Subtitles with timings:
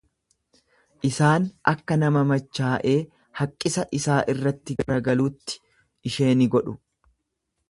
[1.09, 2.95] Isaan akka nama machaa'ee
[3.43, 5.63] haqqisa isaa irratti garagalutti
[6.13, 6.77] ishee ni godhu.